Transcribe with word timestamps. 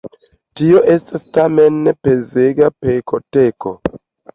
Tio 0.61 0.81
estas 0.93 1.27
tamen 1.39 1.79
pezega 2.03 2.75
pekoteko. 2.83 3.81